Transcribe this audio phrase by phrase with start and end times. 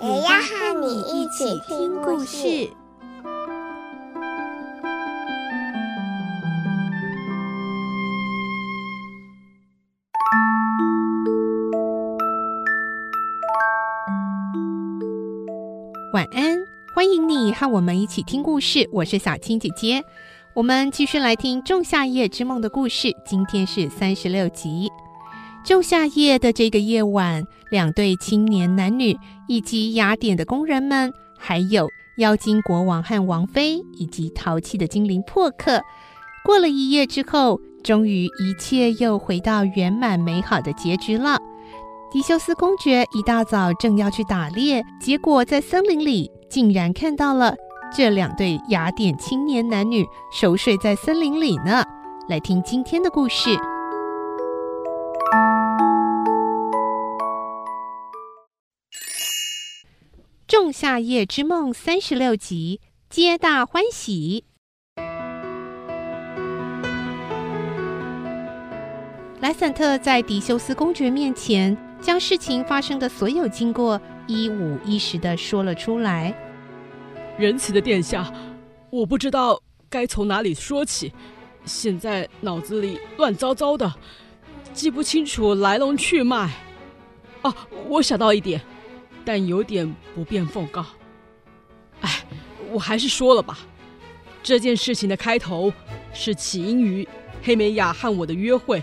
[0.00, 2.70] 也要和你一起听故事。
[16.14, 16.56] 晚安，
[16.94, 18.88] 欢迎你和我们一起听故事。
[18.92, 20.00] 我是小青姐姐，
[20.54, 23.12] 我们继续来听《仲夏夜之梦》的故事。
[23.26, 24.88] 今天是三十六集。
[25.68, 29.14] 仲夏夜的这个夜晚，两对青年男女
[29.48, 31.86] 以及雅典的工人们，还有
[32.16, 35.82] 妖精国王和王妃，以及淘气的精灵珀克，
[36.42, 41.36] 过了一夜之后，终于一切又回到圆满美好的结局了。
[42.10, 47.54] 迪修斯公爵一大早正要去打猎，结果在森林里竟然看到了
[47.94, 51.84] 这两对雅典青年男女熟睡在森林里呢。
[52.26, 53.50] 来听今天的故事，
[60.80, 64.44] 《夏夜之梦》三十六集，皆大欢喜。
[69.40, 71.76] 莱散特在迪修斯公爵面前。
[72.00, 76.32] 将事情发生的所有经过一五一十的说了出来。
[77.36, 78.32] 仁慈的殿下，
[78.88, 81.12] 我不知道该从哪里说起，
[81.64, 83.92] 现在脑子里乱糟糟的，
[84.72, 86.52] 记不清楚来龙去脉。
[87.42, 87.52] 啊，
[87.88, 88.60] 我想到一点，
[89.28, 90.86] 但有点不便奉告。
[92.00, 92.24] 哎，
[92.72, 93.58] 我还是说了吧。
[94.42, 95.70] 这件事情的开头
[96.14, 97.06] 是起因于
[97.42, 98.82] 黑美雅和我的约会，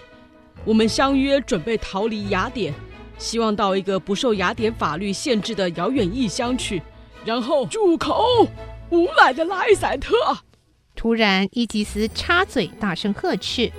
[0.64, 2.72] 我们相约准备逃离雅典。
[3.18, 6.80] 希望到一个不受雅典法律限制的遥远异乡去，
[7.26, 8.48] 然后住口！
[8.92, 10.14] 无赖的莱散特！
[10.96, 13.72] 突然，伊吉斯插嘴，大声呵斥。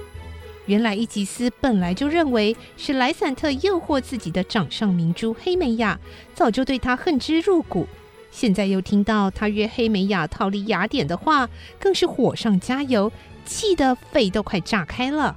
[0.66, 5.98] 原来，伊吉斯本来就认为是莱散特诱惑自己的掌上明珠黑美雅，
[6.34, 7.86] 早就对他恨之入骨。
[8.30, 13.10] 现在又听到他约黑美雅逃离雅典的话，更是火上加油，
[13.44, 15.36] 气得肺都快炸开了。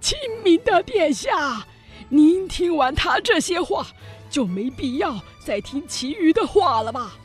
[0.00, 1.66] 亲民的殿下。
[2.08, 3.84] 您听完他这些话，
[4.30, 7.16] 就没必要再听其余的话了吧？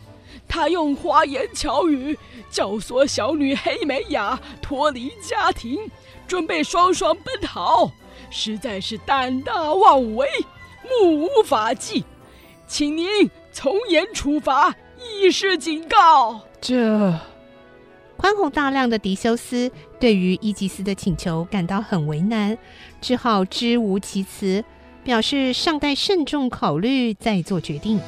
[0.51, 2.19] 他用花言巧语
[2.49, 5.79] 教唆小女黑美雅脱离家庭，
[6.27, 7.89] 准备双双奔逃，
[8.29, 10.27] 实在是胆大妄为，
[10.83, 12.03] 目无法纪，
[12.67, 13.07] 请您
[13.53, 16.41] 从严处罚，以示警告。
[16.59, 17.17] 这
[18.17, 22.57] 宽宏大量的狄修斯对于伊吉斯的请求感到很为难，
[22.99, 24.61] 只好支吾其词，
[25.01, 28.01] 表示尚待慎重考虑再做决定。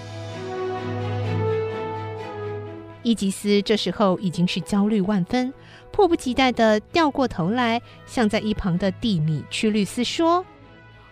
[3.03, 5.53] 伊吉斯这时候已经是焦虑万分，
[5.91, 10.45] 迫不及待的掉过头来，向在一旁的蒂米屈律斯说：“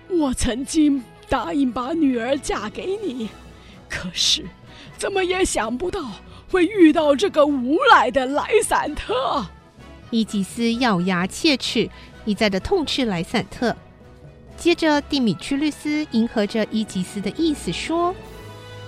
[0.09, 3.29] 我曾经答应把女儿嫁给你，
[3.89, 4.45] 可是
[4.97, 6.11] 怎么也想不到
[6.49, 9.45] 会遇到这个无赖的莱散特。”
[10.11, 11.89] 伊吉斯咬牙切齿，
[12.23, 13.75] 一再的痛斥莱散特。
[14.57, 18.13] 接着，蒂米屈律斯迎合着伊吉斯的意思说：“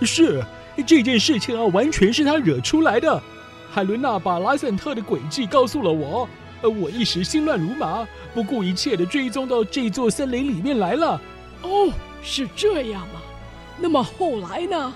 [0.04, 0.44] 是
[0.82, 3.22] 这件事情啊，完全是他惹出来的。
[3.70, 6.28] 海伦娜把莱森特的诡计告诉了我，
[6.62, 11.20] 呃，我一时心乱如麻，不顾一切的追踪到这座森林里面来了。
[11.62, 11.92] 哦，
[12.22, 13.22] 是这样吗？
[13.80, 14.94] 那么后来呢？”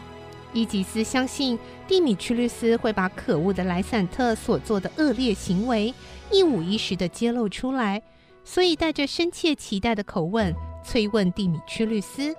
[0.54, 5.94] 伊吉斯相信蒂米屈律斯会把可恶的莱散特所做的恶劣行为
[6.32, 8.02] 一五一十的揭露出来。
[8.46, 12.34] 所以带着深切期待的口吻催问蒂米屈律斯，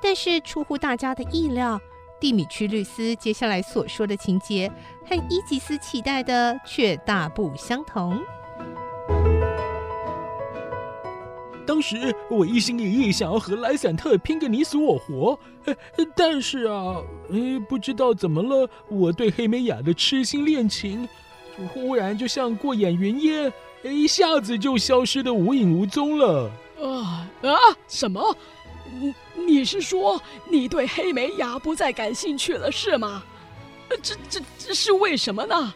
[0.00, 1.80] 但是出乎大家的意料，
[2.22, 4.70] 蒂米屈律斯接下来所说的情节
[5.04, 8.16] 和伊吉斯期待的却大不相同。
[11.66, 15.36] 当时我一心一意想要和莱散特拼个你死我活，
[16.14, 17.02] 但是啊，
[17.68, 21.08] 不知道怎么了，我对黑美雅的痴心恋情，
[21.74, 23.52] 忽然就像过眼云烟。
[23.82, 26.48] 一下子就消失的无影无踪了。
[26.80, 27.50] 啊啊！
[27.88, 28.36] 什么？
[29.46, 33.22] 你你是说你对黑美雅不再感兴趣了是吗？
[34.02, 35.72] 这这这是为什么呢？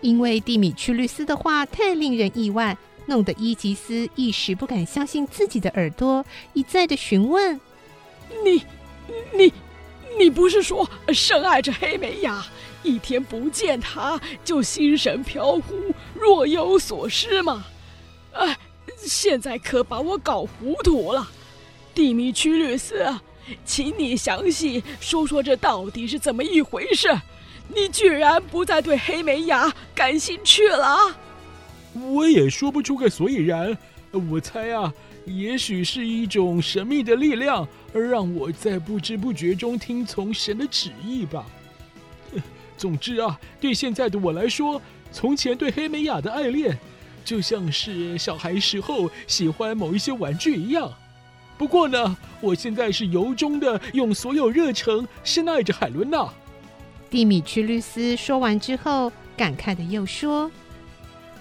[0.00, 2.74] 因为蒂米屈律斯的话太令人意外，
[3.06, 7.60] 弄得伊吉斯一时不敢相信自己的耳朵，一再的询问
[8.42, 8.64] ：“你
[9.32, 9.52] 你
[10.18, 12.46] 你不是说深爱着黑美雅，
[12.82, 17.66] 一天不见他就心神飘忽、若有所失吗？
[18.32, 18.56] 哎，
[18.96, 21.28] 现在可把我搞糊涂了。
[21.94, 23.06] 蒂米屈律师，
[23.64, 27.08] 请你详细说说这到底是怎么一回事？
[27.68, 31.16] 你居然不再对黑美雅感兴趣了？
[31.94, 33.76] 我也说不出个所以然。
[34.30, 34.92] 我猜啊，
[35.24, 41.46] 也许是一种神秘的力量，而让我在不知不觉中听从神的旨意吧。
[42.76, 44.80] 总之啊，对现在的我来说，
[45.10, 46.78] 从前对黑美雅的爱恋，
[47.24, 50.92] 就像是小孩时候喜欢某一些玩具一样。
[51.56, 56.28] 不过呢，我现在是由衷的用所有热诚深爱着海伦娜。
[57.08, 60.50] 蒂米屈律斯说完之后，感慨的又说：“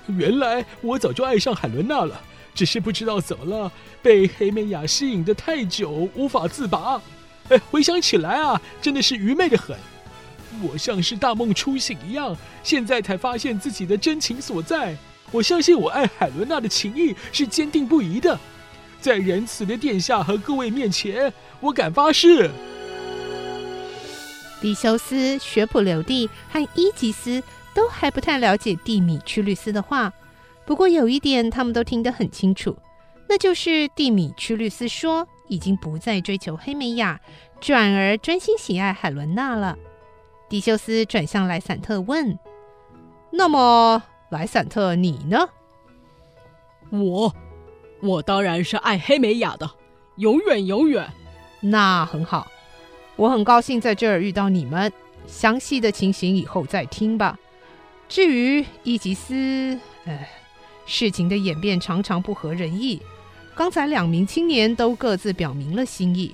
[0.06, 2.22] 原来我早就爱上海伦娜了，
[2.54, 3.72] 只是不知道怎么了，
[4.02, 7.02] 被黑美雅吸引的太久，无法自拔。
[7.50, 9.76] 哎，回想起来啊，真的是愚昧的很。
[10.62, 14.96] 我像是大梦初醒一样，现在才发现自己的真情所在。
[15.32, 18.40] 我相信我爱海伦娜的情谊是坚定不移的。
[19.04, 22.50] 在仁慈的殿下和各位面前，我敢发誓。”
[24.62, 27.44] 迪修斯、学普留蒂和伊吉斯
[27.76, 30.14] 都还不太了解蒂米屈律斯的话，
[30.66, 32.78] 不过有一点他们都听得很清楚，
[33.28, 37.20] 那就是蒂米屈律斯说已经不再追求黑美雅，
[37.60, 39.78] 转而专心喜爱海伦娜了。
[40.48, 42.40] 迪修斯转向莱散特问
[43.32, 45.50] ：“那么，莱散特你呢
[46.90, 47.36] ？”“我，
[48.04, 49.72] 我当然是爱黑美雅的，
[50.18, 51.10] 永远永远。
[51.62, 52.52] ”“那很好。”
[53.16, 54.92] 我很高兴在这儿遇到你们，
[55.26, 57.40] 详细的情形以后再听吧。
[58.10, 60.30] 至于伊吉斯，哎，
[60.86, 63.02] 事情的演变常常不合人意。
[63.56, 66.34] 刚才两名青年都各自表明了心意，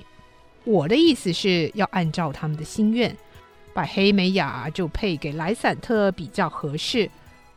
[0.64, 3.16] 我的意思是要按照他们的心愿，
[3.72, 7.08] 把黑美雅就配给莱散特比较合适。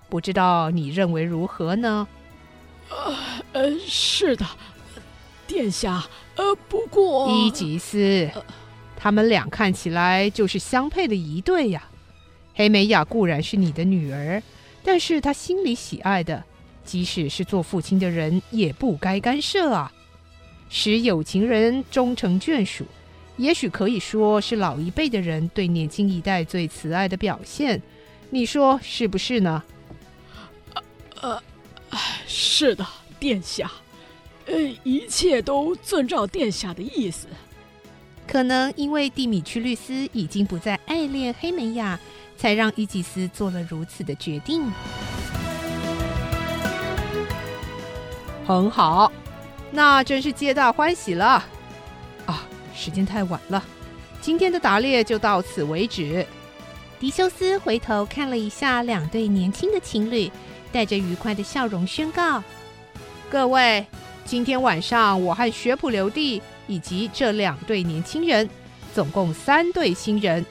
[0.09, 2.07] 不知道你认为如何呢？
[2.93, 3.15] 呃
[3.53, 4.45] 呃，是的，
[5.47, 6.05] 殿下。
[6.35, 8.29] 呃，不过伊吉斯。
[8.33, 8.43] 呃
[8.95, 11.83] 他们俩看起来就是相配的一对呀。
[12.55, 14.41] 黑美雅固然是你的女儿，
[14.81, 16.41] 但是她心里喜爱的，
[16.85, 19.91] 即使是做父亲的人也不该干涉啊。
[20.69, 22.85] 使有情人终成眷属，
[23.35, 27.81] 也许可以说是老一辈的人对年轻一代最慈爱的表现。
[28.29, 29.61] 你说是不是呢？
[30.73, 30.81] 呃，
[31.21, 31.43] 呃，
[32.27, 32.85] 是的，
[33.19, 33.71] 殿下。
[34.45, 34.53] 呃，
[34.83, 37.27] 一切都遵照殿下的意思。
[38.27, 41.99] 可能因为蒂米屈律斯已经不再爱恋黑美雅，
[42.37, 44.69] 才让伊吉斯做了如此的决定。
[48.45, 49.11] 很好，
[49.71, 51.45] 那真是皆大欢喜了。
[52.25, 52.43] 啊，
[52.75, 53.63] 时间太晚了，
[54.19, 56.25] 今天的打猎就到此为止。
[56.99, 60.31] 迪修斯回头看了一下两对年轻的情侣，
[60.73, 62.43] 带着愉快的笑容宣告
[63.31, 63.85] ：“各位，
[64.25, 68.49] 今天晚上我和学普留蒂。”以及这两对年轻人，
[68.95, 70.45] 总共三对新人，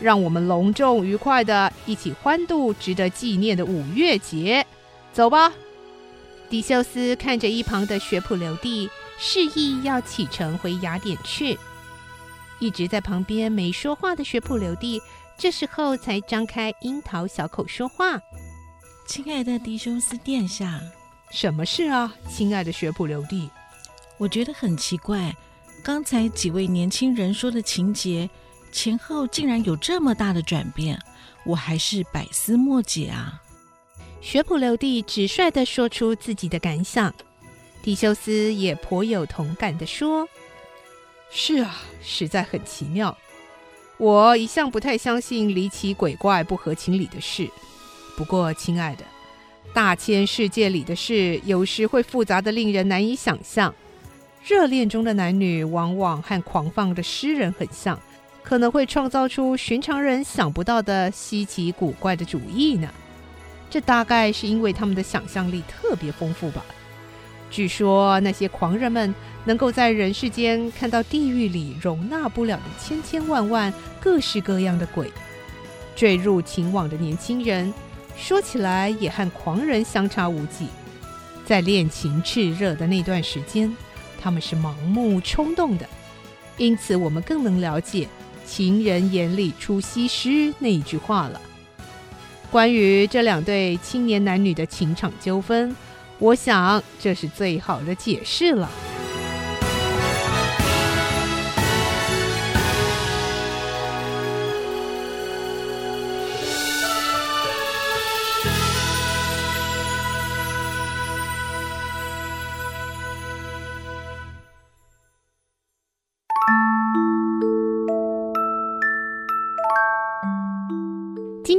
[0.00, 4.66] 让我们隆重愉快的一起欢度值得纪念的五月节。
[5.12, 5.52] 走吧。
[6.48, 8.88] 迪修斯看着一旁的学普留蒂，
[9.18, 11.58] 示意要启程回雅典去。
[12.58, 15.00] 一直在旁边没说话的学普留蒂，
[15.36, 18.18] 这时候才张开樱桃小口说话
[19.10, 20.80] ：“亲爱的迪修斯殿下，
[21.32, 23.50] 什么事啊，亲爱的学普留蒂？
[24.18, 25.34] 我觉得很奇怪。”
[25.82, 28.30] 刚才几位年轻人说的情节，
[28.70, 30.96] 前后竟然有这么大的转变，
[31.44, 33.42] 我还是百思莫解啊！
[34.20, 37.12] 学普留蒂直率地说出自己的感想，
[37.82, 40.28] 迪修斯也颇有同感地说
[41.32, 43.18] ：“是啊，实在很奇妙。
[43.96, 47.50] 我一向不太相信离奇鬼怪、不合情理的事。
[48.20, 49.04] 不过，亲爱的，
[49.72, 53.74] 大千世界里的事，有时会复杂得令人难以想象。”
[54.46, 57.98] 热恋中的男女往往和狂放的诗人很像，
[58.42, 62.90] 可能会创造出寻常人想不到的稀奇古怪的主意呢。
[63.70, 66.62] 这大概是因为他们的想象力特别丰富吧。
[67.50, 69.14] 据说那些狂人们
[69.46, 75.10] 能够在人世间看到地狱里容纳不了的千千万万各式各样的鬼。
[75.96, 77.70] 坠入情网的年轻人，
[78.20, 80.66] 说起来也和狂人相差无几。
[81.44, 83.74] 在恋情炽热的那段时间。
[84.22, 85.88] 他们是盲目冲动的，
[86.58, 88.06] 因此我们更能了解
[88.44, 91.40] “情人眼里出西施”那一句话了。
[92.50, 95.74] 关于这两对青年男女的情场纠纷，
[96.18, 98.68] 我想这是最好的解释了。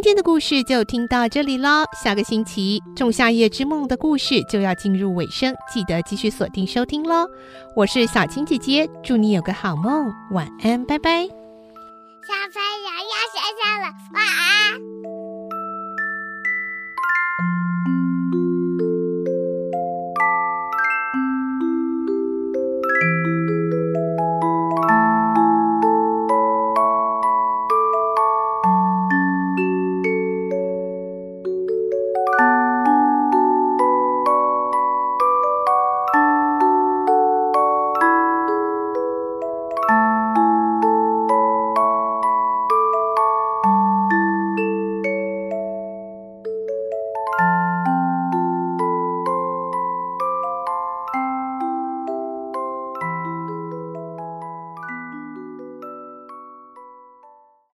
[0.04, 7.28] 今天的故事就听到这里喽，下个星期《仲夏夜之梦》的故事就要进入尾声，记得继续锁定收听喽。
[7.76, 11.41] 我是小青姐姐，祝你有个好梦，晚安，拜拜。